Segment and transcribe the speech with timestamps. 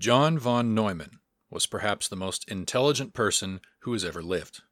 [0.00, 1.18] John von Neumann
[1.50, 4.62] was perhaps the most intelligent person who has ever lived.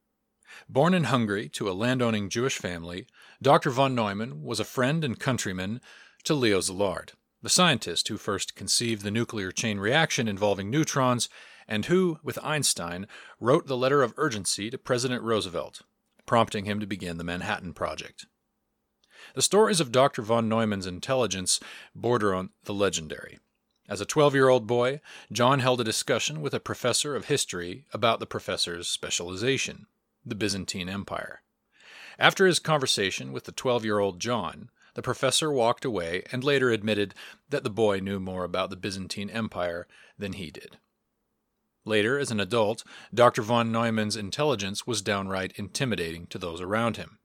[0.69, 3.09] Born in Hungary to a landowning Jewish family,
[3.43, 3.71] Dr.
[3.71, 5.81] von Neumann was a friend and countryman
[6.23, 11.29] to Leo Szilard, the scientist who first conceived the nuclear chain reaction involving neutrons
[11.67, 13.09] and who, with Einstein,
[13.41, 15.83] wrote the letter of urgency to President Roosevelt,
[16.25, 18.27] prompting him to begin the Manhattan Project.
[19.35, 20.23] The stories of Dr.
[20.23, 21.59] von Neumann's intelligence
[21.97, 23.41] border on the legendary.
[23.89, 25.01] As a 12 year old boy,
[25.31, 29.87] John held a discussion with a professor of history about the professor's specialization,
[30.25, 31.43] the Byzantine Empire.
[32.19, 36.71] After his conversation with the 12 year old John, the professor walked away and later
[36.71, 37.15] admitted
[37.51, 39.87] that the boy knew more about the Byzantine Empire
[40.19, 40.79] than he did.
[41.85, 42.83] Later, as an adult,
[43.15, 43.43] Dr.
[43.43, 47.19] von Neumann's intelligence was downright intimidating to those around him.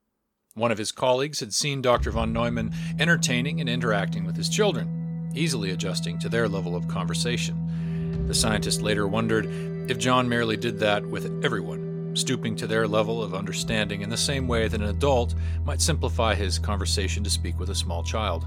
[0.54, 2.12] One of his colleagues had seen Dr.
[2.12, 5.01] von Neumann entertaining and interacting with his children,
[5.36, 8.26] easily adjusting to their level of conversation.
[8.28, 9.46] The scientist later wondered
[9.90, 14.18] if John merely did that with everyone, stooping to their level of understanding in the
[14.18, 18.46] same way that an adult might simplify his conversation to speak with a small child.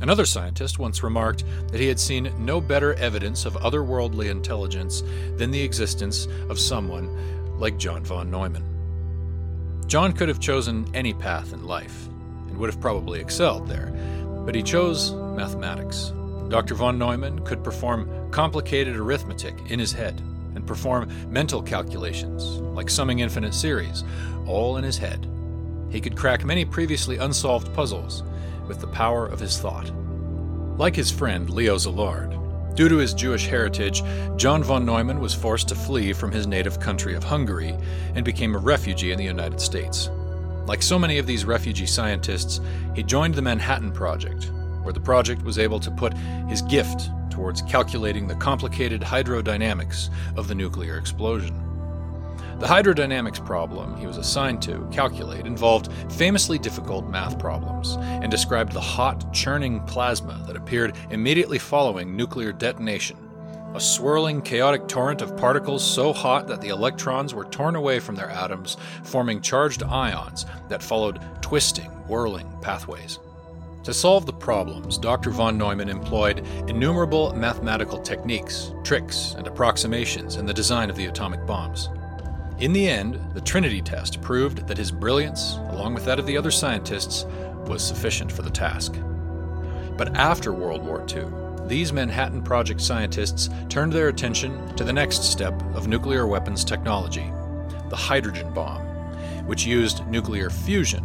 [0.00, 5.02] Another scientist once remarked that he had seen no better evidence of otherworldly intelligence
[5.36, 8.64] than the existence of someone like John von Neumann.
[9.88, 12.06] John could have chosen any path in life
[12.46, 13.92] and would have probably excelled there,
[14.48, 16.14] but he chose mathematics.
[16.48, 16.74] Dr.
[16.74, 20.22] von Neumann could perform complicated arithmetic in his head
[20.54, 24.04] and perform mental calculations, like summing infinite series,
[24.46, 25.28] all in his head.
[25.90, 28.22] He could crack many previously unsolved puzzles
[28.66, 29.92] with the power of his thought.
[30.78, 34.02] Like his friend Leo Szilard, due to his Jewish heritage,
[34.36, 37.76] John von Neumann was forced to flee from his native country of Hungary
[38.14, 40.08] and became a refugee in the United States.
[40.68, 42.60] Like so many of these refugee scientists,
[42.94, 44.52] he joined the Manhattan Project,
[44.82, 46.12] where the project was able to put
[46.46, 51.56] his gift towards calculating the complicated hydrodynamics of the nuclear explosion.
[52.58, 58.72] The hydrodynamics problem he was assigned to calculate involved famously difficult math problems and described
[58.72, 63.27] the hot, churning plasma that appeared immediately following nuclear detonation.
[63.74, 68.14] A swirling, chaotic torrent of particles so hot that the electrons were torn away from
[68.14, 73.18] their atoms, forming charged ions that followed twisting, whirling pathways.
[73.84, 75.30] To solve the problems, Dr.
[75.30, 81.46] von Neumann employed innumerable mathematical techniques, tricks, and approximations in the design of the atomic
[81.46, 81.88] bombs.
[82.58, 86.36] In the end, the Trinity test proved that his brilliance, along with that of the
[86.36, 87.24] other scientists,
[87.66, 88.94] was sufficient for the task.
[89.96, 91.26] But after World War II,
[91.68, 97.30] these Manhattan Project scientists turned their attention to the next step of nuclear weapons technology
[97.90, 98.82] the hydrogen bomb,
[99.46, 101.02] which used nuclear fusion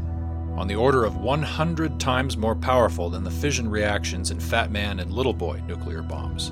[0.57, 4.99] on the order of 100 times more powerful than the fission reactions in Fat Man
[4.99, 6.51] and Little Boy nuclear bombs.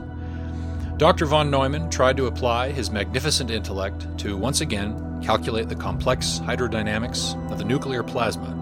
[0.97, 1.25] Dr.
[1.25, 7.35] von Neumann tried to apply his magnificent intellect to once again calculate the complex hydrodynamics
[7.51, 8.55] of the nuclear plasma,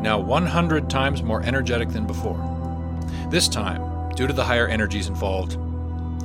[0.00, 2.40] now 100 times more energetic than before.
[3.30, 5.58] This time, due to the higher energies involved,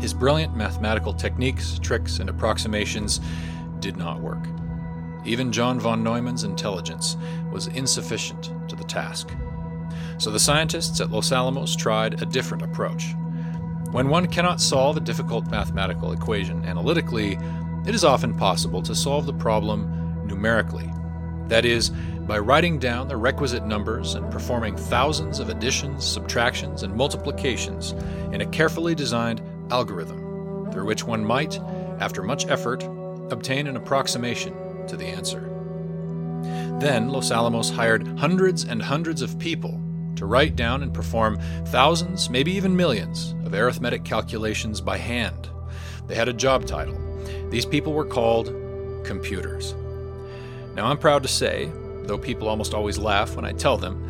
[0.02, 3.20] his brilliant mathematical techniques, tricks, and approximations
[3.80, 4.48] did not work.
[5.26, 7.18] Even John von Neumann's intelligence
[7.52, 9.30] was insufficient to the task.
[10.18, 13.14] So the scientists at Los Alamos tried a different approach.
[13.92, 17.38] When one cannot solve a difficult mathematical equation analytically,
[17.86, 20.90] it is often possible to solve the problem numerically.
[21.48, 21.92] That is,
[22.28, 27.92] by writing down the requisite numbers and performing thousands of additions, subtractions, and multiplications
[28.32, 31.60] in a carefully designed algorithm through which one might,
[32.00, 32.84] after much effort,
[33.32, 34.54] obtain an approximation
[34.88, 35.42] to the answer.
[36.80, 39.80] Then Los Alamos hired hundreds and hundreds of people
[40.16, 45.50] to write down and perform thousands, maybe even millions, of arithmetic calculations by hand.
[46.08, 46.98] They had a job title.
[47.50, 48.48] These people were called
[49.04, 49.74] computers.
[50.74, 51.70] Now, I'm proud to say,
[52.12, 54.06] though people almost always laugh when I tell them,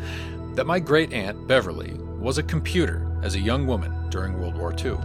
[0.56, 4.74] that my great aunt, Beverly, was a computer as a young woman during World War
[4.76, 4.96] II.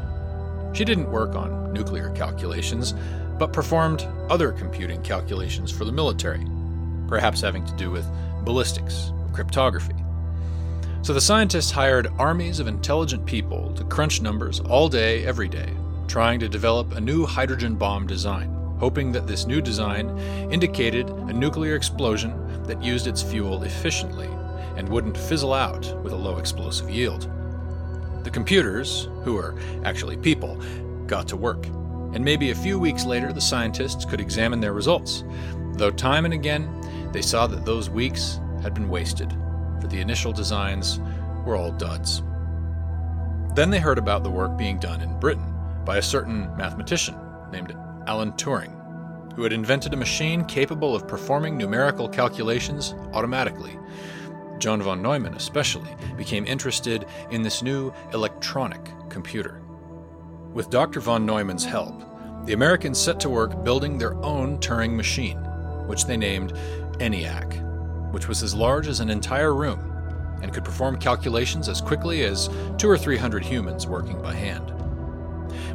[0.74, 2.96] She didn't work on nuclear calculations,
[3.38, 4.02] but performed
[4.32, 6.44] other computing calculations for the military,
[7.08, 8.04] perhaps having to do with
[8.44, 9.94] ballistics cryptography.
[11.04, 15.70] So the scientists hired armies of intelligent people to crunch numbers all day, every day,
[16.08, 20.18] trying to develop a new hydrogen bomb design, hoping that this new design
[20.52, 24.30] indicated a nuclear explosion that used its fuel efficiently
[24.76, 27.30] and wouldn't fizzle out with a low explosive yield.
[28.24, 30.62] The computers, who are actually people,
[31.08, 31.66] got to work,
[32.14, 35.24] and maybe a few weeks later the scientists could examine their results,
[35.74, 39.32] though time and again they saw that those weeks had been wasted
[39.80, 41.00] for the initial designs
[41.46, 42.22] were all duds.
[43.56, 45.54] Then they heard about the work being done in Britain
[45.86, 47.16] by a certain mathematician
[47.52, 47.76] named
[48.08, 48.77] Alan Turing,
[49.38, 53.78] who had invented a machine capable of performing numerical calculations automatically.
[54.58, 59.62] John von Neumann, especially, became interested in this new electronic computer.
[60.54, 61.02] With Dr.
[61.02, 62.04] von Neumann's help,
[62.48, 65.38] the Americans set to work building their own Turing machine,
[65.86, 66.54] which they named
[67.00, 69.94] ENIAC, which was as large as an entire room
[70.42, 72.50] and could perform calculations as quickly as
[72.80, 74.74] two or three hundred humans working by hand.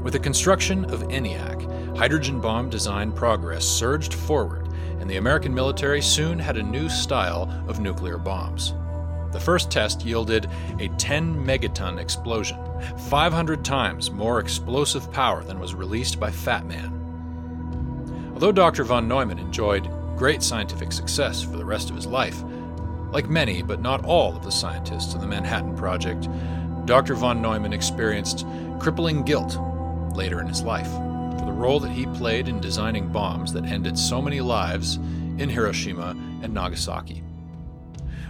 [0.02, 4.68] With the construction of ENIAC, hydrogen bomb design progress surged forward,
[5.00, 8.74] and the American military soon had a new style of nuclear bombs.
[9.32, 10.48] The first test yielded
[10.78, 12.58] a 10 megaton explosion,
[13.08, 18.30] 500 times more explosive power than was released by Fat Man.
[18.34, 18.84] Although Dr.
[18.84, 22.42] von Neumann enjoyed great scientific success for the rest of his life,
[23.10, 26.28] like many but not all of the scientists in the Manhattan Project,
[26.86, 27.14] Dr.
[27.14, 28.46] von Neumann experienced
[28.80, 29.58] crippling guilt
[30.14, 30.90] later in his life
[31.62, 34.96] role that he played in designing bombs that ended so many lives
[35.38, 36.08] in Hiroshima
[36.42, 37.22] and Nagasaki.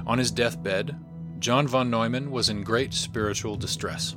[0.06, 0.94] On his deathbed,
[1.38, 4.16] John von Neumann was in great spiritual distress.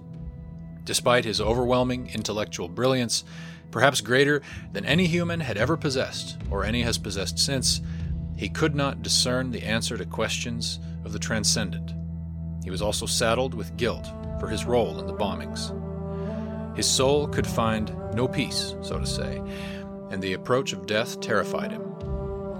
[0.83, 3.23] Despite his overwhelming intellectual brilliance,
[3.71, 4.41] perhaps greater
[4.73, 7.79] than any human had ever possessed, or any has possessed since,
[8.35, 11.93] he could not discern the answer to questions of the transcendent.
[12.65, 14.07] He was also saddled with guilt
[14.41, 15.71] for his role in the bombings.
[16.75, 19.41] His soul could find no peace, so to say,
[20.11, 21.95] and the approach of death terrified him.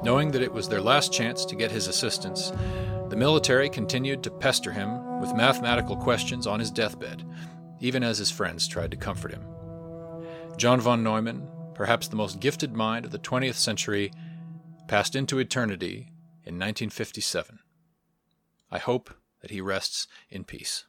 [0.03, 2.51] Knowing that it was their last chance to get his assistance,
[3.09, 7.23] the military continued to pester him with mathematical questions on his deathbed,
[7.79, 9.45] even as his friends tried to comfort him.
[10.57, 14.11] John von Neumann, perhaps the most gifted mind of the 20th century,
[14.87, 16.11] passed into eternity
[16.43, 17.59] in 1957.
[18.71, 20.85] I hope that he rests in peace.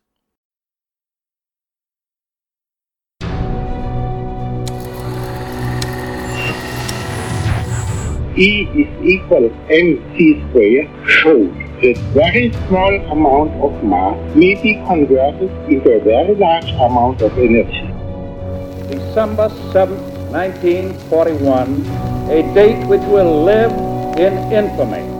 [8.39, 15.51] E is equal mc squared showed that very small amount of mass may be converted
[15.71, 17.89] into a very large amount of energy.
[18.93, 19.97] December 7,
[20.33, 23.73] 1941, a date which will live
[24.19, 25.16] in infamy.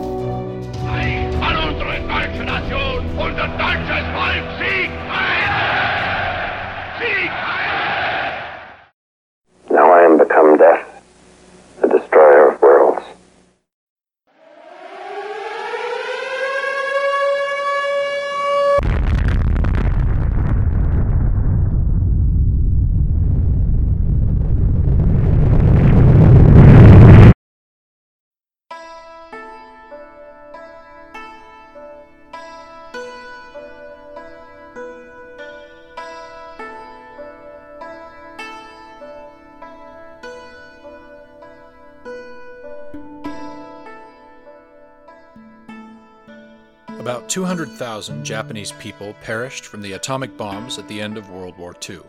[47.27, 51.99] 200,000 Japanese people perished from the atomic bombs at the end of World War II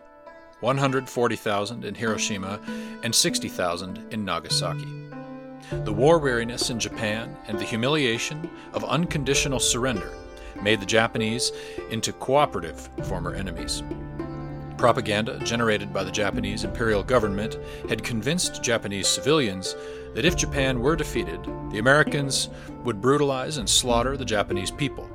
[0.61, 2.59] 140,000 in Hiroshima
[3.03, 4.87] and 60,000 in Nagasaki.
[5.83, 10.13] The war weariness in Japan and the humiliation of unconditional surrender
[10.61, 11.51] made the Japanese
[11.91, 13.83] into cooperative former enemies.
[14.79, 17.57] Propaganda generated by the Japanese imperial government
[17.89, 19.75] had convinced Japanese civilians
[20.13, 22.49] that if Japan were defeated, the Americans
[22.85, 25.09] would brutalize and slaughter the Japanese people,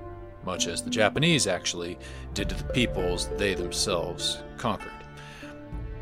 [0.44, 1.99] much as the Japanese actually
[2.35, 4.92] did to the peoples they themselves conquered.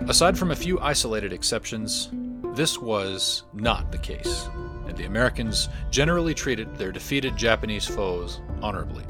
[0.09, 2.11] Aside from a few isolated exceptions,
[2.57, 4.49] this was not the case,
[4.89, 9.05] and the Americans generally treated their defeated Japanese foes honorably.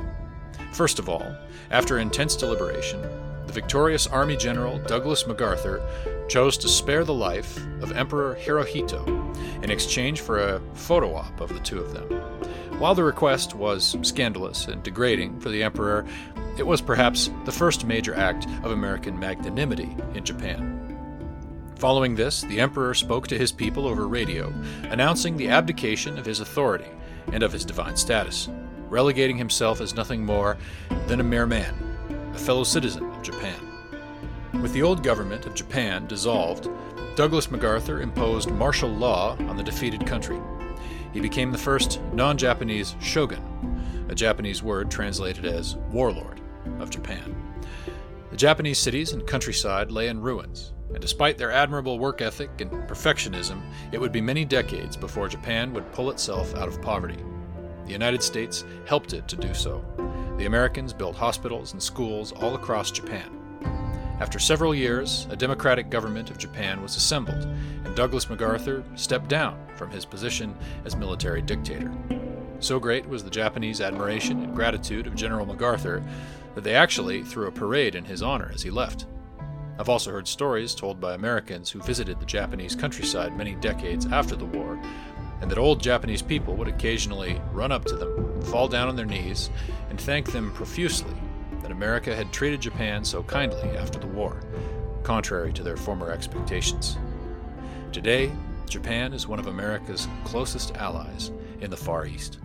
[0.75, 1.25] First of all,
[1.71, 3.03] after intense deliberation,
[3.53, 5.83] the victorious Army General Douglas MacArthur
[6.27, 9.07] chose to spare the life of Emperor Hirohito
[9.63, 12.09] in exchange for a photo op of the two of them.
[12.79, 16.07] While the request was scandalous and degrading for the Emperor,
[16.57, 20.97] it was perhaps the first major act of American magnanimity in Japan.
[21.77, 24.51] Following this, the Emperor spoke to his people over radio,
[24.85, 26.91] announcing the abdication of his authority
[27.33, 28.49] and of his divine status,
[28.89, 30.57] relegating himself as nothing more
[31.07, 31.75] than a mere man,
[32.35, 33.61] a fellow citizen Japan.
[34.61, 36.69] With the old government of Japan dissolved,
[37.17, 40.41] Douglas MacArthur imposed martial law on the defeated country.
[41.13, 46.41] He became the first non Japanese shogun, a Japanese word translated as warlord,
[46.81, 47.35] of Japan.
[48.31, 52.71] The Japanese cities and countryside lay in ruins, and despite their admirable work ethic and
[52.89, 53.61] perfectionism,
[53.93, 57.23] it would be many decades before Japan would pull itself out of poverty.
[57.85, 59.85] The United States helped it to do so.
[60.39, 63.39] The Americans built hospitals and schools all across Japan.
[64.21, 67.45] After several years, a democratic government of Japan was assembled,
[67.85, 71.93] and Douglas MacArthur stepped down from his position as military dictator.
[72.61, 76.03] So great was the Japanese admiration and gratitude of General MacArthur
[76.55, 79.07] that they actually threw a parade in his honor as he left.
[79.79, 84.37] I've also heard stories told by Americans who visited the Japanese countryside many decades after
[84.37, 84.81] the war,
[85.43, 89.05] and that old Japanese people would occasionally run up to them, fall down on their
[89.05, 89.51] knees,
[89.91, 91.15] and thank them profusely
[91.63, 94.41] that America had treated Japan so kindly after the war,
[95.03, 96.97] contrary to their former expectations.
[97.91, 98.31] Today,
[98.69, 102.39] Japan is one of America's closest allies in the Far East.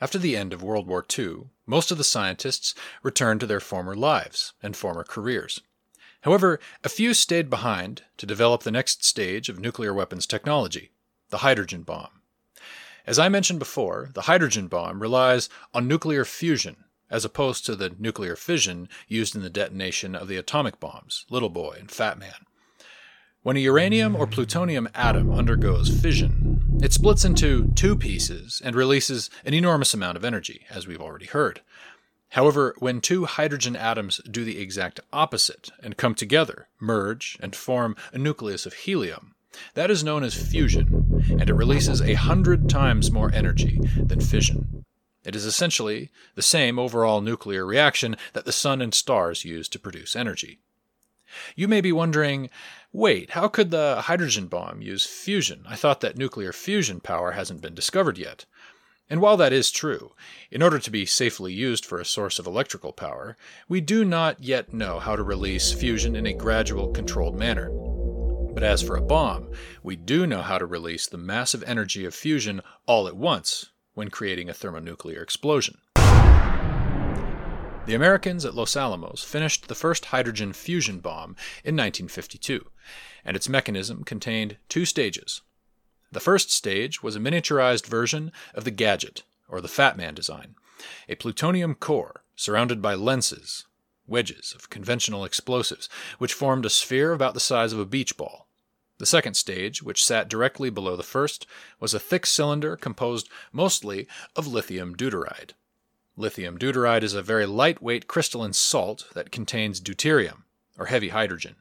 [0.00, 3.94] After the end of World War II, most of the scientists returned to their former
[3.94, 5.60] lives and former careers.
[6.22, 10.90] However, a few stayed behind to develop the next stage of nuclear weapons technology
[11.30, 12.22] the hydrogen bomb.
[13.06, 17.94] As I mentioned before, the hydrogen bomb relies on nuclear fusion as opposed to the
[17.98, 22.46] nuclear fission used in the detonation of the atomic bombs, Little Boy and Fat Man.
[23.42, 29.30] When a uranium or plutonium atom undergoes fission, it splits into two pieces and releases
[29.44, 31.62] an enormous amount of energy, as we've already heard.
[32.30, 37.96] However, when two hydrogen atoms do the exact opposite and come together, merge, and form
[38.12, 39.34] a nucleus of helium,
[39.74, 44.84] that is known as fusion, and it releases a hundred times more energy than fission.
[45.24, 49.78] It is essentially the same overall nuclear reaction that the sun and stars use to
[49.78, 50.60] produce energy.
[51.56, 52.48] You may be wondering
[52.92, 55.64] wait, how could the hydrogen bomb use fusion?
[55.68, 58.46] I thought that nuclear fusion power hasn't been discovered yet.
[59.10, 60.12] And while that is true,
[60.52, 63.36] in order to be safely used for a source of electrical power,
[63.68, 67.70] we do not yet know how to release fusion in a gradual, controlled manner.
[68.54, 69.50] But as for a bomb,
[69.82, 74.10] we do know how to release the massive energy of fusion all at once when
[74.10, 75.78] creating a thermonuclear explosion.
[77.86, 81.30] The Americans at Los Alamos finished the first hydrogen fusion bomb
[81.64, 82.64] in 1952,
[83.24, 85.42] and its mechanism contained two stages.
[86.12, 90.56] The first stage was a miniaturized version of the Gadget, or the Fat Man design,
[91.08, 93.66] a plutonium core surrounded by lenses,
[94.08, 95.88] wedges of conventional explosives,
[96.18, 98.48] which formed a sphere about the size of a beach ball.
[98.98, 101.46] The second stage, which sat directly below the first,
[101.78, 105.52] was a thick cylinder composed mostly of lithium deuteride.
[106.16, 110.42] Lithium deuteride is a very lightweight crystalline salt that contains deuterium,
[110.76, 111.54] or heavy hydrogen,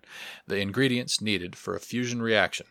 [0.47, 2.65] the ingredients needed for a fusion reaction.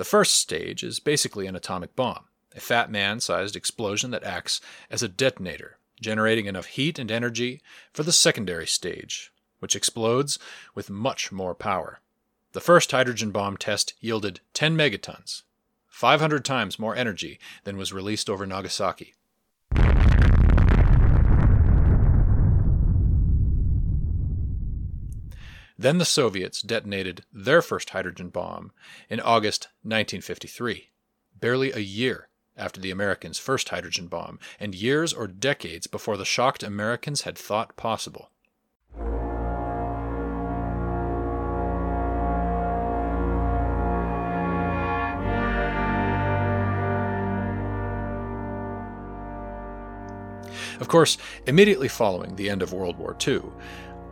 [0.00, 2.24] The first stage is basically an atomic bomb,
[2.56, 7.60] a fat man sized explosion that acts as a detonator, generating enough heat and energy
[7.92, 10.38] for the secondary stage, which explodes
[10.74, 12.00] with much more power.
[12.52, 15.42] The first hydrogen bomb test yielded 10 megatons,
[15.86, 19.12] 500 times more energy than was released over Nagasaki.
[25.80, 28.70] Then the Soviets detonated their first hydrogen bomb
[29.08, 30.90] in August 1953,
[31.40, 36.26] barely a year after the Americans' first hydrogen bomb, and years or decades before the
[36.26, 38.30] shocked Americans had thought possible.
[50.78, 53.42] Of course, immediately following the end of World War II,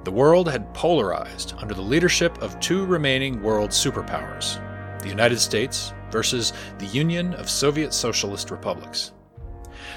[0.05, 4.63] the world had polarized under the leadership of two remaining world superpowers
[5.01, 9.13] the United States versus the Union of Soviet Socialist Republics.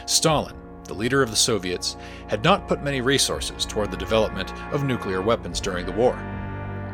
[0.06, 4.84] Stalin, the leader of the Soviets, had not put many resources toward the development of
[4.84, 6.14] nuclear weapons during the war,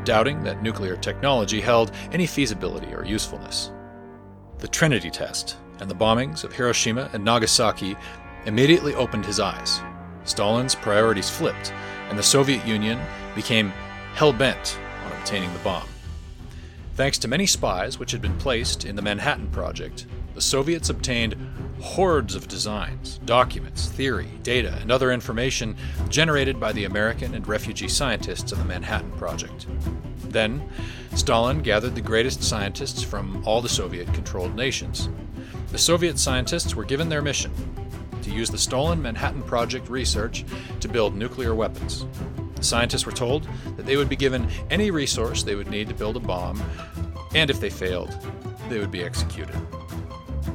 [0.05, 3.71] doubting that nuclear technology held any feasibility or usefulness.
[4.59, 7.95] The Trinity test and the bombings of Hiroshima and Nagasaki
[8.45, 9.81] immediately opened his eyes.
[10.27, 11.73] Stalin's priorities flipped,
[12.09, 12.99] and the Soviet Union
[13.35, 13.69] became
[14.13, 15.87] hell bent on obtaining the bomb.
[16.95, 21.35] Thanks to many spies which had been placed in the Manhattan Project, the Soviets obtained
[21.79, 25.75] hordes of designs, documents, theory, data, and other information
[26.09, 29.67] generated by the American and refugee scientists of the Manhattan Project.
[30.29, 30.67] Then,
[31.15, 35.09] Stalin gathered the greatest scientists from all the Soviet controlled nations.
[35.71, 37.51] The Soviet scientists were given their mission
[38.27, 40.45] to use the stolen Manhattan Project research
[40.81, 42.05] to build nuclear weapons.
[42.59, 46.17] Scientists were told that they would be given any resource they would need to build
[46.17, 46.61] a bomb,
[47.33, 48.15] and if they failed,
[48.69, 49.55] they would be executed.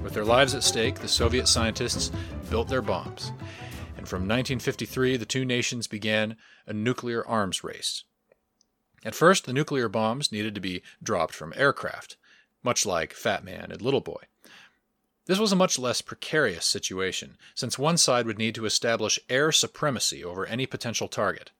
[0.02, 2.12] With their lives at stake, the Soviet scientists
[2.50, 3.32] built their bombs,
[3.96, 6.36] and from 1953 the two nations began
[6.66, 8.04] a nuclear arms race.
[9.04, 12.16] At first, the nuclear bombs needed to be dropped from aircraft,
[12.62, 14.24] much like Fat Man and Little Boy.
[15.26, 19.52] This was a much less precarious situation, since one side would need to establish air
[19.52, 21.52] supremacy over any potential target.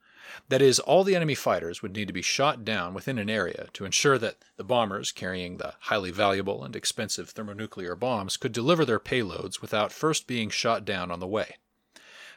[0.48, 3.68] That is, all the enemy fighters would need to be shot down within an area
[3.74, 8.84] to ensure that the bombers carrying the highly valuable and expensive thermonuclear bombs could deliver
[8.84, 11.56] their payloads without first being shot down on the way.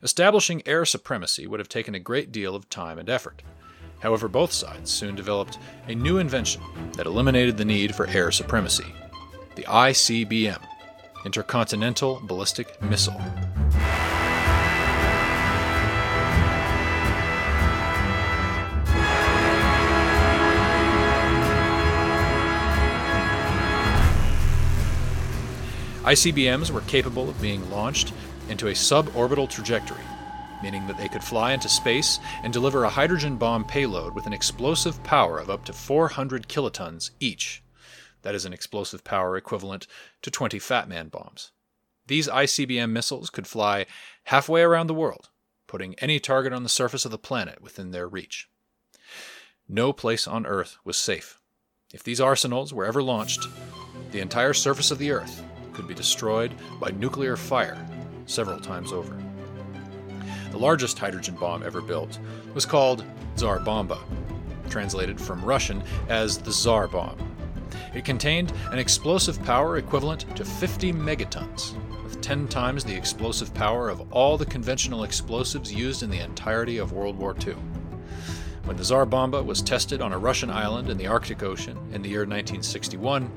[0.04, 3.42] Establishing air supremacy would have taken a great deal of time and effort.
[4.00, 6.62] However, both sides soon developed a new invention
[6.94, 8.94] that eliminated the need for air supremacy
[9.56, 10.62] the ICBM,
[11.26, 13.20] Intercontinental Ballistic Missile.
[26.04, 28.14] ICBMs were capable of being launched
[28.48, 29.98] into a suborbital trajectory,
[30.62, 34.34] meaning that they could fly into space and deliver a hydrogen bomb payload with an
[34.34, 37.64] explosive power of up to 400 kilotons each.
[38.26, 39.86] That is an explosive power equivalent
[40.24, 41.52] to 20 Fat Man bombs.
[42.08, 43.86] These ICBM missiles could fly
[44.24, 45.30] halfway around the world,
[45.68, 48.50] putting any target on the surface of the planet within their reach.
[49.70, 51.40] No place on Earth was safe.
[51.94, 53.46] If these arsenals were ever launched,
[54.10, 57.78] the entire surface of the Earth could be destroyed by nuclear fire
[58.26, 59.16] several times over.
[60.50, 62.18] The largest hydrogen bomb ever built
[62.56, 63.06] was called
[63.36, 64.00] Tsar Bomba,
[64.72, 67.25] translated from Russian as the Tsar bomb.
[67.94, 73.90] It contained an explosive power equivalent to 50 megatons, with 10 times the explosive power
[73.90, 77.56] of all the conventional explosives used in the entirety of World War II.
[78.66, 82.02] When the Tsar Bomba was tested on a Russian island in the Arctic Ocean in
[82.02, 83.32] the year 1961,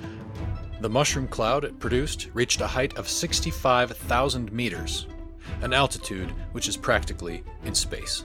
[0.81, 5.07] the mushroom cloud it produced reached a height of 65,000 meters,
[5.61, 8.25] an altitude which is practically in space.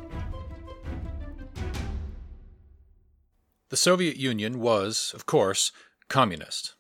[3.70, 5.72] The Soviet Union was, of course,
[6.08, 6.76] communist.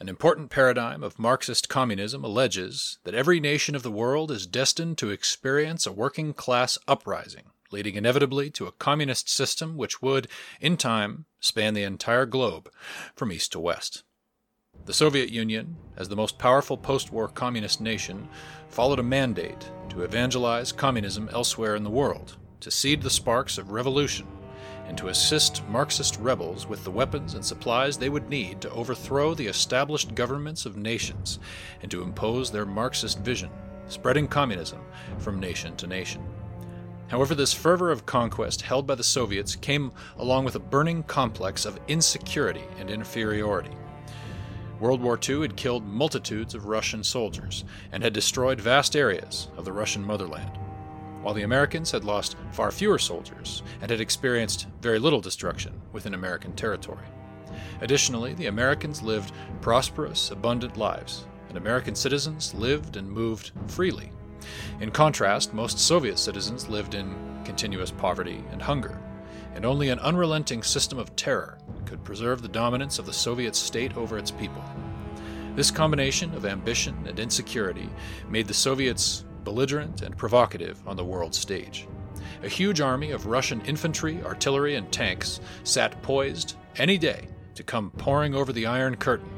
[0.00, 4.96] An important paradigm of Marxist communism alleges that every nation of the world is destined
[4.98, 10.28] to experience a working class uprising, leading inevitably to a communist system which would,
[10.60, 12.70] in time, span the entire globe
[13.16, 14.04] from east to west.
[14.86, 18.28] The Soviet Union, as the most powerful post war communist nation,
[18.68, 23.72] followed a mandate to evangelize communism elsewhere in the world, to seed the sparks of
[23.72, 24.28] revolution,
[24.88, 29.34] and to assist Marxist rebels with the weapons and supplies they would need to overthrow
[29.34, 31.38] the established governments of nations
[31.82, 33.50] and to impose their Marxist vision,
[33.86, 34.80] spreading communism
[35.18, 36.26] from nation to nation.
[37.08, 41.64] However, this fervor of conquest held by the Soviets came along with a burning complex
[41.64, 43.76] of insecurity and inferiority.
[44.80, 49.64] World War II had killed multitudes of Russian soldiers and had destroyed vast areas of
[49.64, 50.52] the Russian motherland,
[51.28, 56.14] while the Americans had lost far fewer soldiers and had experienced very little destruction within
[56.14, 57.04] American territory.
[57.82, 64.10] Additionally, the Americans lived prosperous, abundant lives, and American citizens lived and moved freely.
[64.80, 67.14] In contrast, most Soviet citizens lived in
[67.44, 68.98] continuous poverty and hunger,
[69.54, 73.94] and only an unrelenting system of terror could preserve the dominance of the Soviet state
[73.98, 74.64] over its people.
[75.56, 77.90] This combination of ambition and insecurity
[78.30, 81.88] made the Soviets belligerent and provocative on the world stage.
[82.42, 87.90] A huge army of Russian infantry, artillery, and tanks sat poised any day to come
[87.92, 89.30] pouring over the Iron Curtain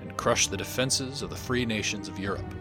[0.00, 2.54] and crush the defenses of the free nations of Europe.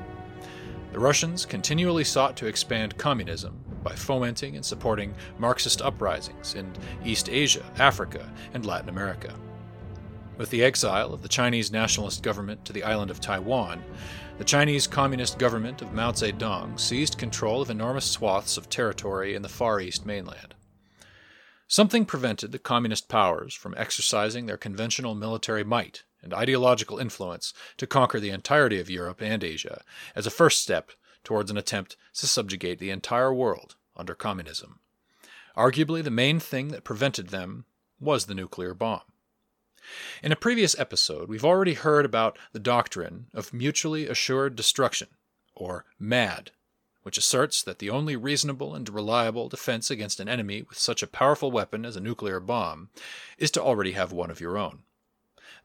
[0.91, 6.69] The Russians continually sought to expand communism by fomenting and supporting Marxist uprisings in
[7.05, 9.33] East Asia, Africa, and Latin America.
[10.37, 13.81] With the exile of the Chinese nationalist government to the island of Taiwan,
[14.37, 19.41] the Chinese Communist government of Mao Zedong seized control of enormous swaths of territory in
[19.41, 20.53] the Far East mainland.
[21.67, 27.87] Something prevented the Communist powers from exercising their conventional military might and ideological influence to
[27.87, 29.81] conquer the entirety of Europe and Asia
[30.15, 30.91] as a first step
[31.23, 34.79] towards an attempt to subjugate the entire world under communism.
[35.57, 37.65] Arguably, the main thing that prevented them
[37.99, 39.01] was the nuclear bomb.
[40.21, 45.07] In a previous episode, we've already heard about the doctrine of mutually assured destruction,
[45.55, 46.51] or MAD,
[47.03, 51.07] which asserts that the only reasonable and reliable defense against an enemy with such a
[51.07, 52.89] powerful weapon as a nuclear bomb
[53.37, 54.83] is to already have one of your own.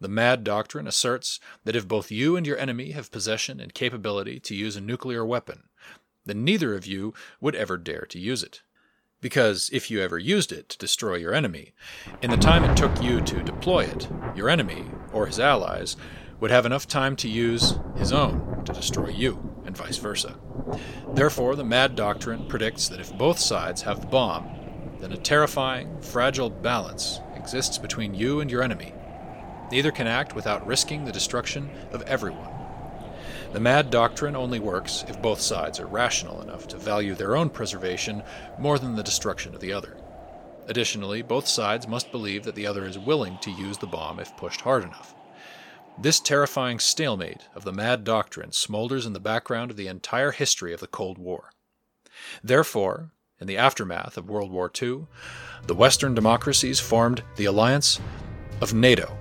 [0.01, 4.41] The MAD doctrine asserts that if both you and your enemy have possession and capability
[4.41, 5.65] to use a nuclear weapon,
[6.25, 8.63] then neither of you would ever dare to use it.
[9.23, 11.73] Because if you ever used it to destroy your enemy,
[12.21, 15.97] in the time it took you to deploy it, your enemy, or his allies,
[16.41, 20.37] would have enough time to use his own to destroy you, and vice versa.
[21.15, 24.51] Therefore, the MAD doctrine predicts that if both sides have the bomb,
[24.99, 28.93] then a terrifying, fragile balance exists between you and your enemy.
[29.71, 32.52] Neither can act without risking the destruction of everyone.
[33.53, 37.51] The mad doctrine only works if both sides are rational enough to value their own
[37.51, 38.23] preservation
[38.59, 39.99] more than the destruction of the other.
[40.69, 44.35] Additionally, both sides must believe that the other is willing to use the bomb if
[44.39, 45.15] pushed hard enough.
[45.99, 50.73] This terrifying stalemate of the mad doctrine smolders in the background of the entire history
[50.73, 51.51] of the Cold War.
[52.43, 55.09] Therefore, in the aftermath of World War II,
[55.67, 58.01] the Western democracies formed the alliance
[58.63, 59.15] of NATO,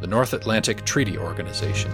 [0.00, 1.90] the North Atlantic Treaty Organization.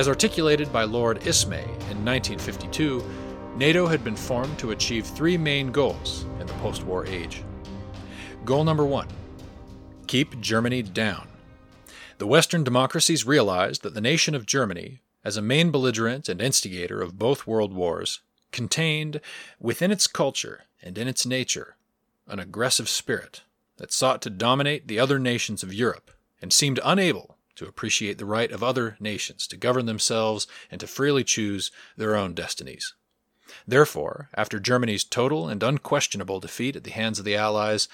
[0.00, 3.04] As articulated by Lord Ismay in 1952,
[3.56, 7.44] NATO had been formed to achieve three main goals in the post war age.
[8.46, 9.08] Goal number one
[10.06, 11.28] keep Germany down.
[12.16, 17.02] The Western democracies realized that the nation of Germany, as a main belligerent and instigator
[17.02, 18.20] of both world wars,
[18.52, 19.20] contained,
[19.58, 21.76] within its culture and in its nature,
[22.26, 23.42] an aggressive spirit
[23.76, 26.10] that sought to dominate the other nations of Europe
[26.40, 30.86] and seemed unable to appreciate the right of other nations to govern themselves and to
[30.86, 32.94] freely choose their own destinies.
[33.68, 37.86] Therefore, after Germany's total and unquestionable defeat at the hands of the Allies,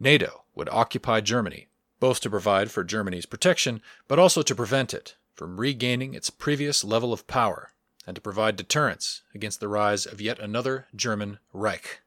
[0.00, 1.68] NATO would occupy Germany,
[2.00, 6.82] both to provide for Germany's protection, but also to prevent it from regaining its previous
[6.82, 7.70] level of power,
[8.08, 12.00] and to provide deterrence against the rise of yet another German Reich.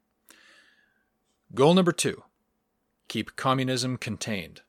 [1.55, 2.23] Goal number two
[3.07, 4.63] keep communism contained.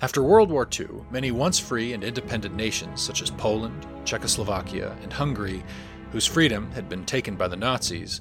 [0.00, 5.12] After World War II, many once free and independent nations, such as Poland, Czechoslovakia, and
[5.12, 5.64] Hungary,
[6.10, 8.20] whose freedom had been taken by the Nazis,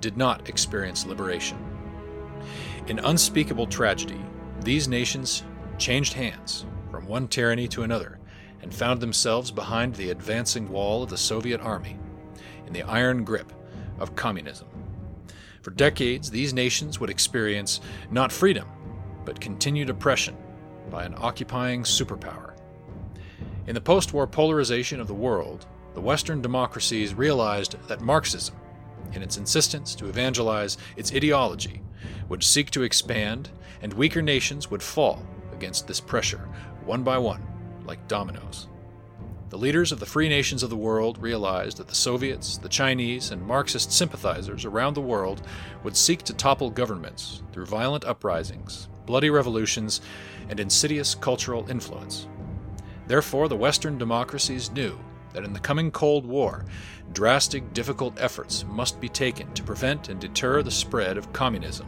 [0.00, 1.58] did not experience liberation.
[2.86, 4.20] In unspeakable tragedy,
[4.62, 5.42] these nations
[5.76, 8.18] changed hands from one tyranny to another
[8.62, 11.98] and found themselves behind the advancing wall of the Soviet army,
[12.66, 13.52] in the iron grip
[13.98, 14.68] of communism.
[15.62, 18.68] For decades, these nations would experience not freedom,
[19.24, 20.36] but continued oppression
[20.90, 22.54] by an occupying superpower.
[23.66, 28.54] In the post war polarization of the world, the Western democracies realized that Marxism,
[29.12, 31.82] in its insistence to evangelize its ideology,
[32.28, 33.50] would seek to expand,
[33.82, 36.48] and weaker nations would fall against this pressure,
[36.84, 37.42] one by one,
[37.84, 38.68] like dominoes.
[39.50, 43.30] The leaders of the free nations of the world realized that the Soviets, the Chinese,
[43.30, 45.40] and Marxist sympathizers around the world
[45.82, 50.02] would seek to topple governments through violent uprisings, bloody revolutions,
[50.50, 52.28] and insidious cultural influence.
[53.06, 54.98] Therefore, the Western democracies knew
[55.32, 56.66] that in the coming Cold War,
[57.14, 61.86] drastic, difficult efforts must be taken to prevent and deter the spread of communism,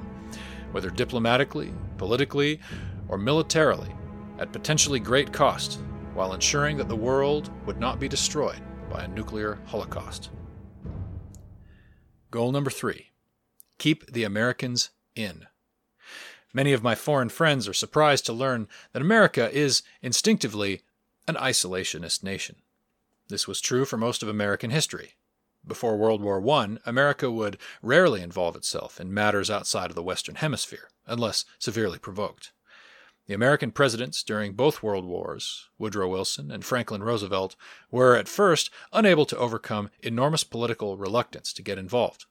[0.72, 2.58] whether diplomatically, politically,
[3.08, 3.94] or militarily,
[4.38, 5.78] at potentially great cost,
[6.14, 10.30] while ensuring that the world would not be destroyed by a nuclear holocaust.
[12.30, 13.08] Goal number three
[13.76, 15.46] keep the Americans in.
[16.52, 20.82] Many of my foreign friends are surprised to learn that America is instinctively
[21.28, 22.56] an isolationist nation.
[23.28, 25.14] This was true for most of American history.
[25.64, 30.36] Before World War I, America would rarely involve itself in matters outside of the Western
[30.36, 32.52] Hemisphere, unless severely provoked.
[33.26, 37.54] The American presidents during both World Wars, Woodrow Wilson and Franklin Roosevelt,
[37.90, 42.24] were at first unable to overcome enormous political reluctance to get involved.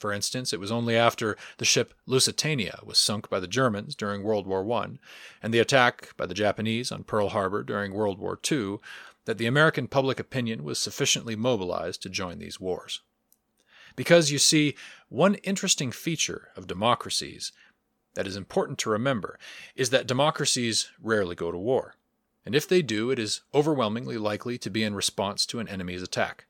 [0.00, 4.22] For instance, it was only after the ship Lusitania was sunk by the Germans during
[4.22, 4.92] World War I
[5.42, 8.78] and the attack by the Japanese on Pearl Harbor during World War II
[9.26, 13.02] that the American public opinion was sufficiently mobilized to join these wars.
[13.94, 14.74] Because, you see,
[15.10, 17.52] one interesting feature of democracies
[18.14, 19.38] that is important to remember
[19.76, 21.94] is that democracies rarely go to war,
[22.46, 26.02] and if they do, it is overwhelmingly likely to be in response to an enemy's
[26.02, 26.46] attack.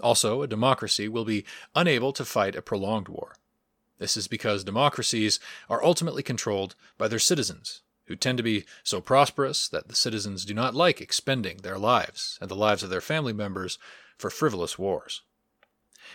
[0.00, 3.36] Also, a democracy will be unable to fight a prolonged war.
[3.98, 9.00] This is because democracies are ultimately controlled by their citizens, who tend to be so
[9.00, 13.00] prosperous that the citizens do not like expending their lives and the lives of their
[13.00, 13.78] family members
[14.18, 15.22] for frivolous wars.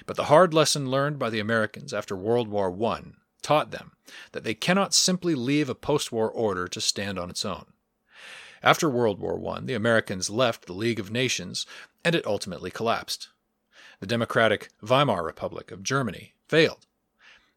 [0.05, 3.03] But the hard lesson learned by the Americans after World War I
[3.41, 3.93] taught them
[4.33, 7.65] that they cannot simply leave a post war order to stand on its own.
[8.61, 11.65] After World War I, the Americans left the League of Nations,
[12.03, 13.29] and it ultimately collapsed.
[13.99, 16.85] The democratic Weimar Republic of Germany failed.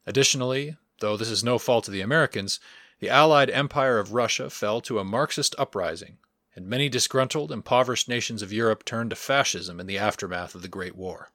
[0.06, 2.60] Additionally, though this is no fault of the Americans,
[2.98, 6.18] the Allied Empire of Russia fell to a Marxist uprising,
[6.56, 10.68] and many disgruntled, impoverished nations of Europe turned to fascism in the aftermath of the
[10.68, 11.30] Great War.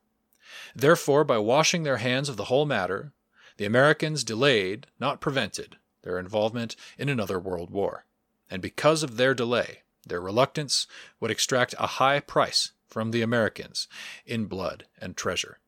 [0.76, 3.14] Therefore, by washing their hands of the whole matter,
[3.58, 8.06] the Americans delayed, not prevented, their involvement in another world war.
[8.50, 10.88] And because of their delay, their reluctance
[11.20, 13.90] would extract a high price from the Americans
[14.26, 15.60] in blood and treasure.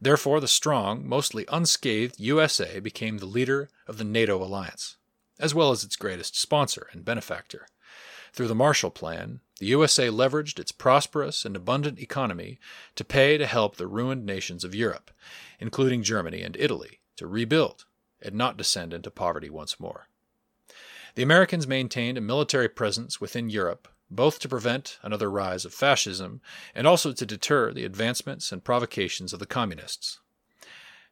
[0.00, 4.96] Therefore, the strong, mostly unscathed USA became the leader of the NATO alliance,
[5.40, 7.66] as well as its greatest sponsor and benefactor.
[8.32, 12.60] Through the Marshall Plan, the USA leveraged its prosperous and abundant economy
[12.94, 15.10] to pay to help the ruined nations of Europe,
[15.58, 17.86] including Germany and Italy, to rebuild
[18.22, 20.06] and not descend into poverty once more.
[21.16, 26.40] The Americans maintained a military presence within Europe, both to prevent another rise of fascism
[26.74, 30.20] and also to deter the advancements and provocations of the communists.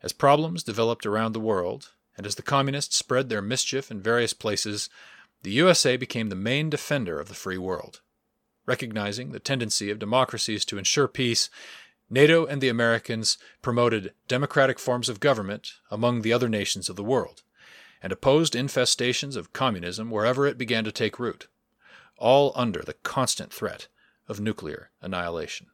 [0.03, 4.33] As problems developed around the world, and as the communists spread their mischief in various
[4.33, 4.89] places,
[5.43, 8.01] the USA became the main defender of the free world.
[8.67, 11.51] Recognizing the tendency of democracies to ensure peace,
[12.09, 17.05] NATO and the Americans promoted democratic forms of government among the other nations of the
[17.05, 17.43] world,
[18.03, 21.49] and opposed infestations of communism wherever it began to take root,
[22.19, 23.89] all under the constant threat
[24.29, 25.69] of nuclear annihilation.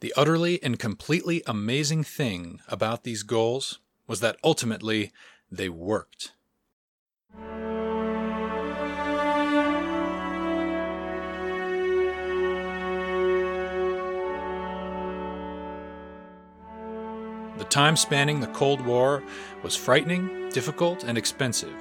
[0.00, 5.12] The utterly and completely amazing thing about these goals was that ultimately
[5.50, 6.32] they worked.
[17.58, 19.22] The time spanning the Cold War
[19.62, 21.74] was frightening, difficult, and expensive.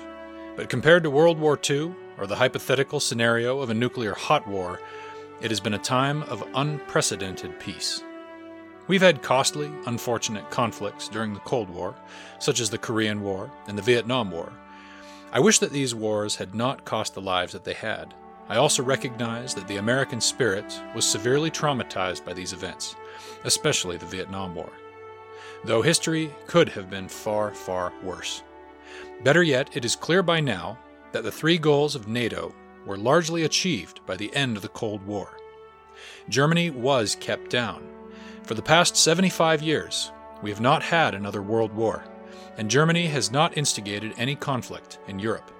[0.55, 4.79] But compared to World War II, or the hypothetical scenario of a nuclear hot war,
[5.41, 8.03] it has been a time of unprecedented peace.
[8.87, 11.95] We've had costly, unfortunate conflicts during the Cold War,
[12.39, 14.51] such as the Korean War and the Vietnam War.
[15.31, 18.13] I wish that these wars had not cost the lives that they had.
[18.49, 22.95] I also recognize that the American spirit was severely traumatized by these events,
[23.45, 24.71] especially the Vietnam War
[25.63, 28.43] though history could have been far, far worse.
[29.23, 30.77] Better yet, it is clear by now
[31.11, 32.53] that the three goals of NATO
[32.85, 35.37] were largely achieved by the end of the Cold War.
[36.29, 37.87] Germany was kept down.
[38.43, 42.03] For the past 75 years, we have not had another world war,
[42.57, 45.51] and Germany has not instigated any conflict in Europe.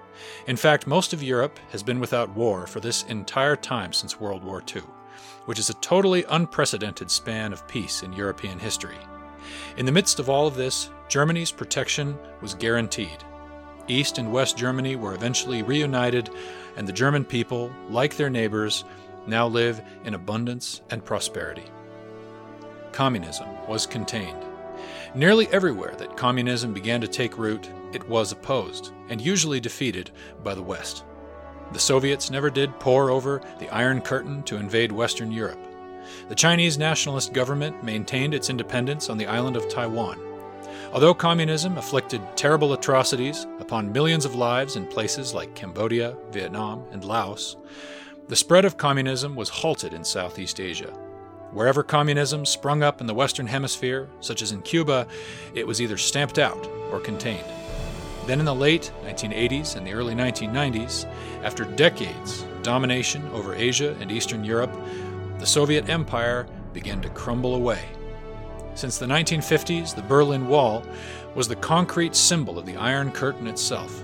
[0.47, 4.43] In fact, most of Europe has been without war for this entire time since World
[4.43, 4.83] War II,
[5.45, 8.97] which is a totally unprecedented span of peace in European history.
[9.77, 13.23] In the midst of all of this, Germany's protection was guaranteed.
[13.91, 16.29] East and West Germany were eventually reunited,
[16.77, 18.85] and the German people, like their neighbors,
[19.27, 21.65] now live in abundance and prosperity.
[22.91, 24.43] Communism was contained.
[25.13, 30.11] Nearly everywhere that communism began to take root, it was opposed, and usually defeated
[30.43, 31.03] by the West.
[31.73, 35.59] The Soviets never did pour over the Iron Curtain to invade Western Europe.
[36.29, 40.30] The Chinese nationalist government maintained its independence on the island of Taiwan.
[40.93, 47.05] Although communism afflicted terrible atrocities upon millions of lives in places like Cambodia, Vietnam, and
[47.05, 47.55] Laos,
[48.27, 50.91] the spread of communism was halted in Southeast Asia.
[51.53, 55.07] Wherever communism sprung up in the Western Hemisphere, such as in Cuba,
[55.53, 57.47] it was either stamped out or contained.
[58.27, 61.05] Then in the late 1980s and the early 1990s,
[61.41, 64.73] after decades of domination over Asia and Eastern Europe,
[65.39, 67.81] the Soviet Empire began to crumble away.
[68.73, 70.83] Since the 1950s, the Berlin Wall
[71.35, 74.01] was the concrete symbol of the Iron Curtain itself.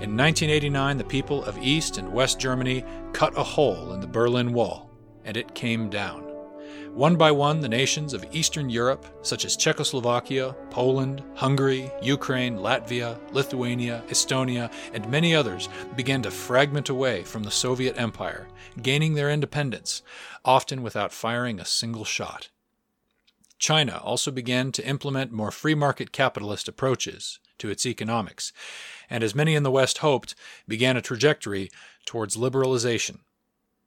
[0.00, 4.52] In 1989, the people of East and West Germany cut a hole in the Berlin
[4.52, 4.90] Wall,
[5.24, 6.22] and it came down.
[6.94, 13.18] One by one, the nations of Eastern Europe, such as Czechoslovakia, Poland, Hungary, Ukraine, Latvia,
[13.32, 18.48] Lithuania, Estonia, and many others, began to fragment away from the Soviet Empire,
[18.82, 20.02] gaining their independence,
[20.44, 22.48] often without firing a single shot.
[23.60, 28.52] China also began to implement more free market capitalist approaches to its economics,
[29.08, 30.34] and as many in the West hoped,
[30.66, 31.70] began a trajectory
[32.04, 33.18] towards liberalization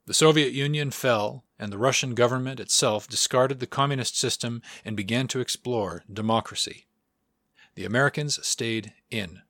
[0.05, 5.27] the Soviet Union fell, and the Russian government itself discarded the communist system and began
[5.29, 6.87] to explore democracy.
[7.75, 9.43] The Americans stayed in.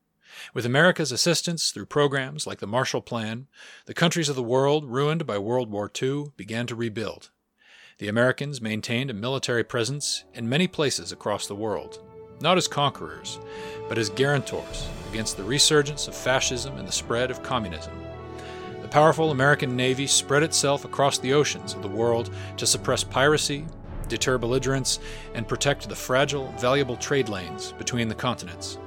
[0.53, 3.47] With America's assistance through programs like the Marshall Plan,
[3.88, 7.31] the countries of the world ruined by World War II began to rebuild.
[7.99, 12.01] The Americans maintained a military presence in many places across the world,
[12.41, 13.39] not as conquerors,
[13.88, 17.93] but as guarantors against the resurgence of fascism and the spread of communism
[18.82, 23.65] The powerful American Navy spread itself across the oceans of the world to suppress piracy,
[24.08, 24.99] deter belligerents,
[25.36, 28.79] and protect the fragile, valuable trade lanes between the continents.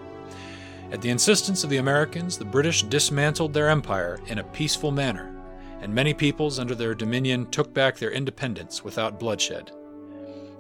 [0.91, 5.36] At the insistence of the Americans, the British dismantled their empire in a peaceful manner,
[5.87, 9.71] and many peoples under their dominion took back their independence without bloodshed.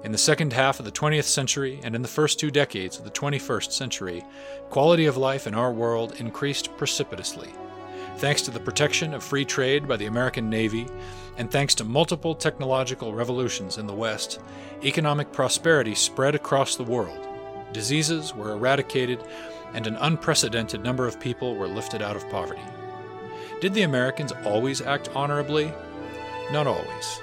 [0.04, 3.02] In the second half of the 20th century and in the first two decades of
[3.02, 4.24] the 21st century,
[4.70, 7.48] quality of life in our world increased precipitously.
[8.18, 10.86] Thanks to the protection of free trade by the American Navy,
[11.38, 14.38] and thanks to multiple technological revolutions in the West,
[14.84, 17.26] economic prosperity spread across the world.
[17.72, 19.24] Diseases were eradicated,
[19.74, 22.62] and an unprecedented number of people were lifted out of poverty.
[23.58, 25.72] Did the Americans always act honorably?
[26.52, 27.20] Not always.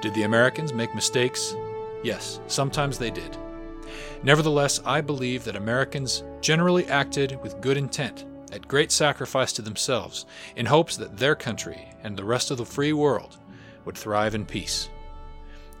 [0.00, 1.54] Did the Americans make mistakes?
[2.02, 3.36] Yes, sometimes they did.
[4.22, 10.24] Nevertheless, I believe that Americans generally acted with good intent, at great sacrifice to themselves,
[10.56, 13.36] in hopes that their country and the rest of the free world
[13.84, 14.88] would thrive in peace.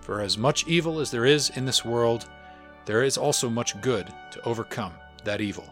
[0.00, 2.28] For as much evil as there is in this world,
[2.84, 4.92] there is also much good to overcome
[5.24, 5.64] that evil.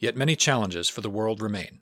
[0.00, 1.78] Yet many challenges for the world remain.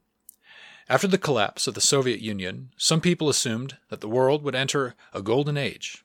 [0.88, 4.94] After the collapse of the Soviet Union, some people assumed that the world would enter
[5.14, 6.04] a golden age.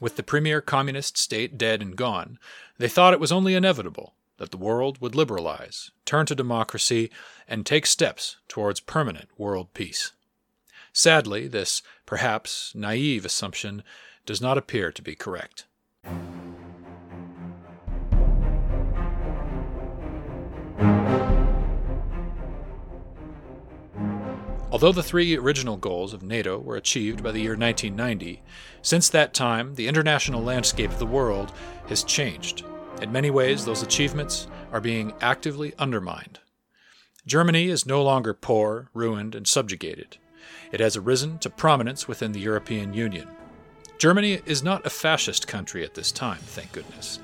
[0.00, 2.38] With the premier communist state dead and gone,
[2.78, 7.10] they thought it was only inevitable that the world would liberalize, turn to democracy,
[7.46, 10.12] and take steps towards permanent world peace.
[10.94, 13.82] Sadly, this perhaps naive assumption
[14.24, 15.66] does not appear to be correct.
[24.72, 28.40] Although the three original goals of NATO were achieved by the year 1990,
[28.82, 31.50] since that time the international landscape of the world
[31.88, 32.64] has changed.
[33.02, 36.38] In many ways, those achievements are being actively undermined.
[37.26, 40.18] Germany is no longer poor, ruined, and subjugated.
[40.70, 43.28] It has arisen to prominence within the European Union.
[43.98, 47.18] Germany is not a fascist country at this time, thank goodness.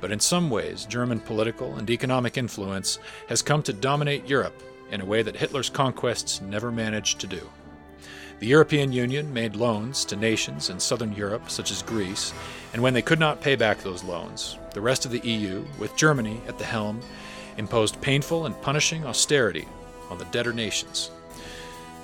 [0.00, 2.98] But in some ways, German political and economic influence
[3.28, 7.48] has come to dominate Europe in a way that Hitler's conquests never managed to do.
[8.40, 12.32] The European Union made loans to nations in southern Europe, such as Greece,
[12.72, 15.94] and when they could not pay back those loans, the rest of the EU, with
[15.94, 17.00] Germany at the helm,
[17.58, 19.68] imposed painful and punishing austerity
[20.08, 21.10] on the debtor nations.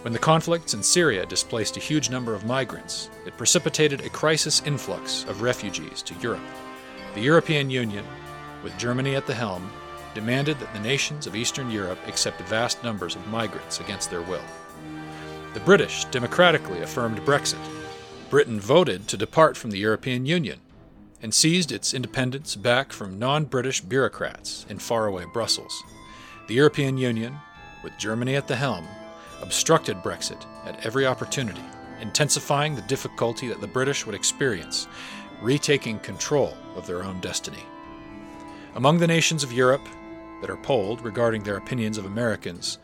[0.02, 4.62] When the conflicts in Syria displaced a huge number of migrants, it precipitated a crisis
[4.64, 6.44] influx of refugees to Europe.
[7.14, 8.04] The European Union,
[8.62, 9.70] with Germany at the helm,
[10.16, 14.40] demanded that the nations of Eastern Europe accept vast numbers of migrants against their will.
[15.52, 17.60] The British democratically affirmed Brexit.
[18.30, 20.60] Britain voted to depart from the European Union
[21.20, 25.82] and seized its independence back from non British bureaucrats in faraway Brussels.
[26.46, 27.36] The European Union,
[27.84, 28.88] with Germany at the helm,
[29.42, 31.64] obstructed Brexit at every opportunity,
[32.00, 34.88] intensifying the difficulty that the British would experience
[35.42, 37.64] retaking control of their own destiny.
[38.76, 39.86] Among the nations of Europe,
[40.40, 42.78] that are polled regarding their opinions of Americans,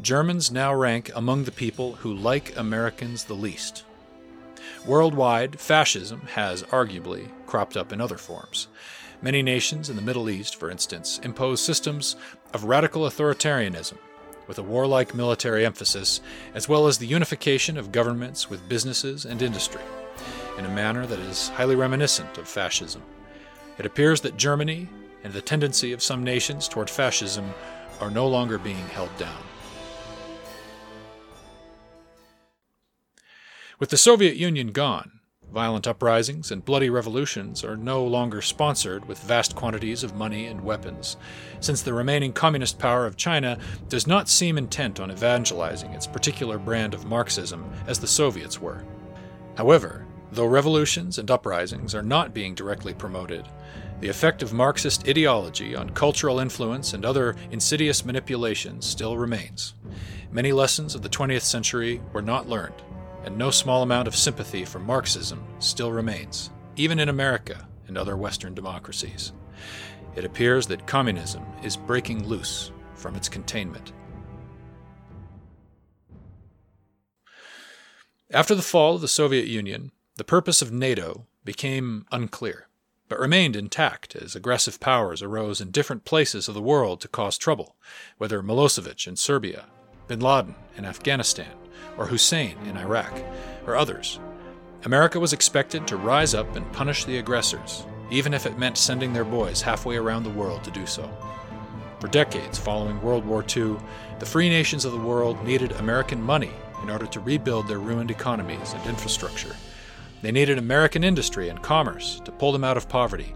[0.00, 3.84] Germans now rank among the people who like Americans the least.
[4.86, 8.68] Worldwide, fascism has arguably cropped up in other forms.
[9.20, 12.14] Many nations in the Middle East, for instance, impose systems
[12.54, 13.98] of radical authoritarianism
[14.46, 16.20] with a warlike military emphasis,
[16.54, 19.82] as well as the unification of governments with businesses and industry,
[20.56, 23.02] in a manner that is highly reminiscent of fascism.
[23.78, 24.88] It appears that Germany
[25.24, 27.52] and the tendency of some nations toward fascism
[28.00, 29.42] are no longer being held down.
[33.78, 35.20] With the Soviet Union gone,
[35.52, 40.60] violent uprisings and bloody revolutions are no longer sponsored with vast quantities of money and
[40.60, 41.16] weapons,
[41.60, 46.58] since the remaining communist power of China does not seem intent on evangelizing its particular
[46.58, 48.84] brand of Marxism as the Soviets were.
[49.56, 53.46] However, though revolutions and uprisings are not being directly promoted,
[54.00, 59.74] the effect of Marxist ideology on cultural influence and other insidious manipulations still remains.
[60.30, 62.80] Many lessons of the 20th century were not learned,
[63.24, 68.16] and no small amount of sympathy for Marxism still remains, even in America and other
[68.16, 69.32] Western democracies.
[70.14, 73.92] It appears that communism is breaking loose from its containment.
[78.30, 82.67] After the fall of the Soviet Union, the purpose of NATO became unclear
[83.08, 87.38] but remained intact as aggressive powers arose in different places of the world to cause
[87.38, 87.76] trouble,
[88.18, 89.66] whether Milosevic in Serbia,
[90.06, 91.52] bin Laden in Afghanistan,
[91.96, 93.22] or Hussein in Iraq,
[93.66, 94.20] or others.
[94.84, 99.12] America was expected to rise up and punish the aggressors, even if it meant sending
[99.12, 101.10] their boys halfway around the world to do so.
[102.00, 103.76] For decades following World War II,
[104.20, 106.52] the free nations of the world needed American money
[106.82, 109.56] in order to rebuild their ruined economies and infrastructure.
[110.20, 113.34] They needed American industry and commerce to pull them out of poverty,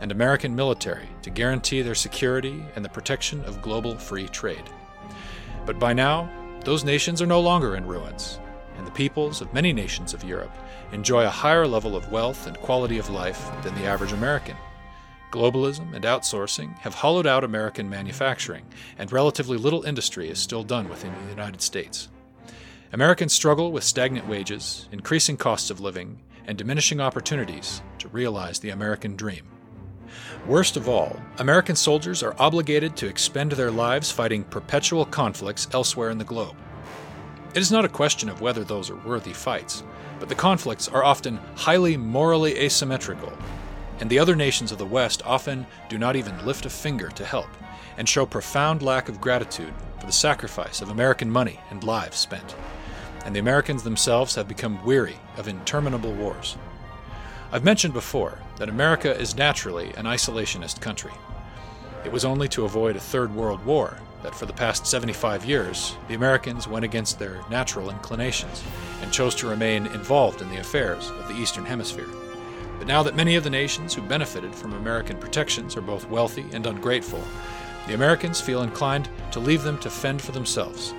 [0.00, 4.62] and American military to guarantee their security and the protection of global free trade.
[5.66, 6.30] But by now,
[6.64, 8.38] those nations are no longer in ruins,
[8.76, 10.56] and the peoples of many nations of Europe
[10.92, 14.56] enjoy a higher level of wealth and quality of life than the average American.
[15.30, 18.64] Globalism and outsourcing have hollowed out American manufacturing,
[18.98, 22.08] and relatively little industry is still done within the United States.
[22.92, 28.70] Americans struggle with stagnant wages, increasing costs of living, and diminishing opportunities to realize the
[28.70, 29.44] American dream.
[30.44, 36.10] Worst of all, American soldiers are obligated to expend their lives fighting perpetual conflicts elsewhere
[36.10, 36.56] in the globe.
[37.54, 39.84] It is not a question of whether those are worthy fights,
[40.18, 43.32] but the conflicts are often highly morally asymmetrical,
[44.00, 47.24] and the other nations of the West often do not even lift a finger to
[47.24, 47.50] help,
[47.98, 52.56] and show profound lack of gratitude for the sacrifice of American money and lives spent.
[53.24, 56.56] And the Americans themselves have become weary of interminable wars.
[57.52, 61.12] I've mentioned before that America is naturally an isolationist country.
[62.04, 65.96] It was only to avoid a Third World War that for the past 75 years,
[66.08, 68.62] the Americans went against their natural inclinations
[69.02, 72.08] and chose to remain involved in the affairs of the Eastern Hemisphere.
[72.78, 76.46] But now that many of the nations who benefited from American protections are both wealthy
[76.52, 77.22] and ungrateful,
[77.86, 80.94] the Americans feel inclined to leave them to fend for themselves.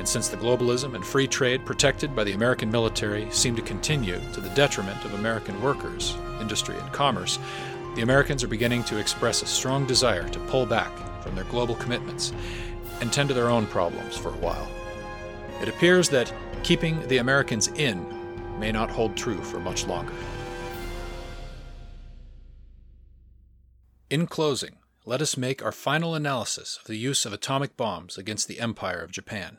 [0.00, 4.18] And since the globalism and free trade protected by the American military seem to continue
[4.32, 7.38] to the detriment of American workers, industry, and commerce,
[7.96, 10.90] the Americans are beginning to express a strong desire to pull back
[11.22, 12.32] from their global commitments
[13.02, 14.66] and tend to their own problems for a while.
[15.60, 16.32] It appears that
[16.62, 20.14] keeping the Americans in may not hold true for much longer.
[24.08, 28.48] In closing, let us make our final analysis of the use of atomic bombs against
[28.48, 29.58] the Empire of Japan.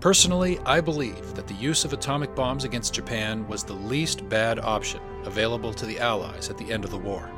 [0.00, 4.58] Personally, I believe that the use of atomic bombs against Japan was the least bad
[4.58, 7.30] option available to the Allies at the end of the war.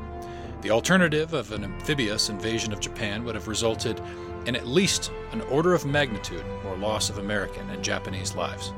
[0.61, 4.01] The alternative of an amphibious invasion of Japan would have resulted
[4.47, 8.73] in at least an order of magnitude more loss of American and Japanese lives.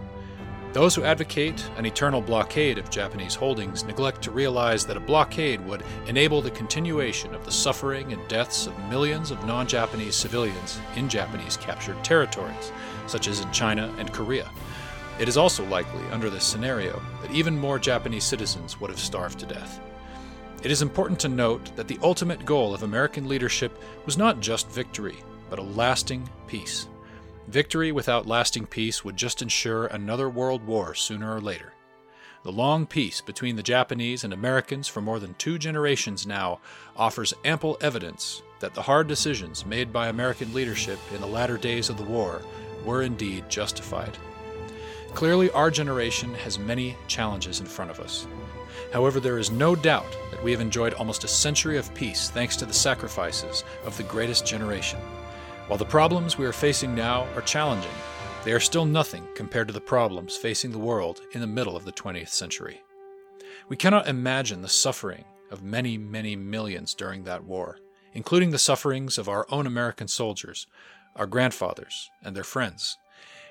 [0.74, 5.64] Those who advocate an eternal blockade of Japanese holdings neglect to realize that a blockade
[5.66, 10.80] would enable the continuation of the suffering and deaths of millions of non Japanese civilians
[10.96, 12.72] in Japanese captured territories,
[13.06, 14.50] such as in China and Korea.
[15.20, 19.38] It is also likely, under this scenario, that even more Japanese citizens would have starved
[19.38, 19.78] to death.
[20.64, 24.68] It is important to note that the ultimate goal of American leadership was not just
[24.70, 25.18] victory,
[25.48, 26.88] but a lasting peace.
[27.48, 31.74] Victory without lasting peace would just ensure another world war sooner or later.
[32.42, 36.60] The long peace between the Japanese and Americans for more than two generations now
[36.96, 41.90] offers ample evidence that the hard decisions made by American leadership in the latter days
[41.90, 42.42] of the war
[42.84, 44.16] were indeed justified.
[45.14, 48.26] Clearly, our generation has many challenges in front of us.
[48.92, 52.56] However, there is no doubt that we have enjoyed almost a century of peace thanks
[52.56, 54.98] to the sacrifices of the greatest generation.
[55.66, 57.90] While the problems we are facing now are challenging,
[58.44, 61.86] they are still nothing compared to the problems facing the world in the middle of
[61.86, 62.82] the 20th century.
[63.70, 67.78] We cannot imagine the suffering of many, many millions during that war,
[68.12, 70.66] including the sufferings of our own American soldiers,
[71.16, 72.98] our grandfathers, and their friends.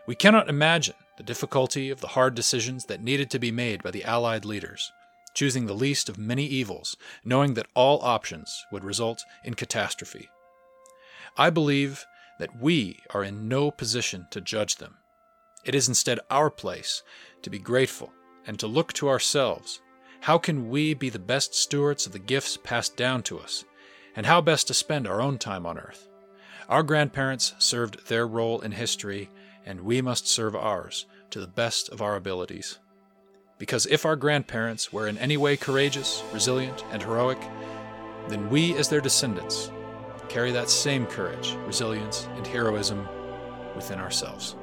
[0.05, 3.89] We cannot imagine the difficulty of the hard decisions that needed to be made by
[3.89, 4.91] the Allied leaders,
[5.33, 6.95] choosing the least of many evils,
[7.25, 10.29] knowing that all options would result in catastrophe.
[11.35, 12.05] I believe
[12.39, 14.97] that we are in no position to judge them.
[15.65, 17.01] It is instead our place
[17.41, 18.11] to be grateful
[18.45, 19.81] and to look to ourselves.
[20.21, 23.65] How can we be the best stewards of the gifts passed down to us,
[24.15, 26.07] and how best to spend our own time on earth?
[26.69, 29.29] Our grandparents served their role in history,
[29.65, 32.77] and we must serve ours to the best of our abilities.
[33.57, 37.39] Because if our grandparents were in any way courageous, resilient, and heroic,
[38.27, 39.71] then we, as their descendants,
[40.29, 43.07] carry that same courage, resilience, and heroism
[43.75, 44.55] within ourselves.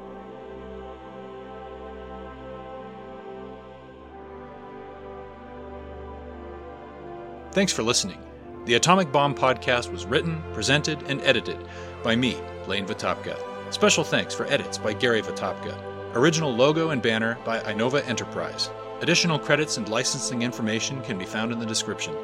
[7.53, 8.19] Thanks for listening.
[8.67, 11.59] The Atomic Bomb Podcast was written, presented, and edited
[12.05, 12.37] by me,
[12.69, 13.37] Lane Votapka.
[13.73, 15.77] Special thanks for edits by Gary Votapka.
[16.15, 18.71] Original logo and banner by Inova Enterprise.
[19.01, 22.15] Additional credits and licensing information can be found in the description.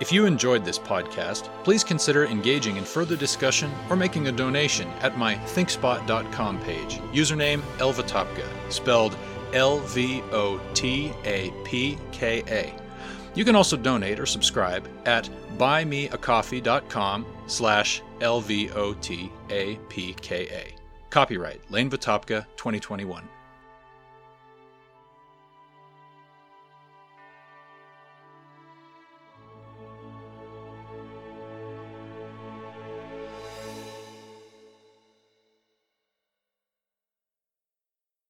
[0.00, 4.88] If you enjoyed this podcast, please consider engaging in further discussion or making a donation
[5.00, 6.98] at my thinkspot.com page.
[7.12, 9.16] Username lvotapka, spelled
[9.52, 12.74] L V O T A P K A.
[13.34, 18.74] You can also donate or subscribe at buymeacoffee.com slash L-V-O-T-A-P-K-A.
[21.10, 23.28] Copyright Lane Votapka 2021.